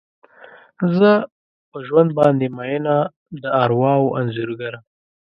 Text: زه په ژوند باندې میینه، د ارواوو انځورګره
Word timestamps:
زه 0.97 1.11
په 1.69 1.77
ژوند 1.87 2.09
باندې 2.19 2.47
میینه، 2.57 2.97
د 3.41 3.43
ارواوو 3.63 4.13
انځورګره 4.19 4.79